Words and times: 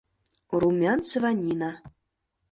Румянцева 0.61 1.31
Нина. 1.41 1.71